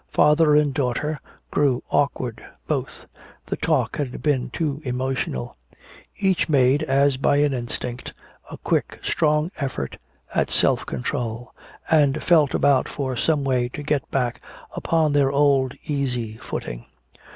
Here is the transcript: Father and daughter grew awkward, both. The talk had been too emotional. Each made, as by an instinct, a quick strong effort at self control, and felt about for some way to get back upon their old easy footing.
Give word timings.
Father 0.13 0.55
and 0.55 0.73
daughter 0.73 1.19
grew 1.51 1.83
awkward, 1.91 2.43
both. 2.67 3.05
The 3.45 3.55
talk 3.55 3.97
had 3.97 4.23
been 4.23 4.49
too 4.49 4.81
emotional. 4.83 5.57
Each 6.17 6.49
made, 6.49 6.81
as 6.81 7.17
by 7.17 7.37
an 7.37 7.53
instinct, 7.53 8.11
a 8.49 8.57
quick 8.57 8.99
strong 9.03 9.51
effort 9.57 9.97
at 10.33 10.49
self 10.49 10.87
control, 10.87 11.53
and 11.87 12.23
felt 12.23 12.55
about 12.55 12.89
for 12.89 13.15
some 13.15 13.43
way 13.43 13.69
to 13.69 13.83
get 13.83 14.09
back 14.09 14.41
upon 14.75 15.13
their 15.13 15.31
old 15.31 15.75
easy 15.85 16.35
footing. 16.37 16.87